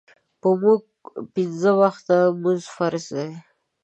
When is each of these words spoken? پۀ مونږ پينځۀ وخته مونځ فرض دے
پۀ 0.39 0.49
مونږ 0.61 0.79
پينځۀ 1.33 1.71
وخته 1.81 2.15
مونځ 2.41 2.63
فرض 2.75 3.05
دے 3.17 3.29